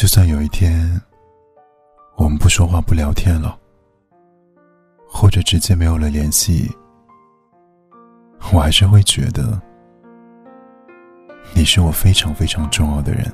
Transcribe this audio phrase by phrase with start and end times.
[0.00, 0.98] 就算有一天
[2.16, 3.54] 我们不说话不聊天了
[5.06, 6.74] 或者直接没有了联系
[8.50, 9.60] 我还是会觉得
[11.54, 13.30] 你是我非常非常重要的人。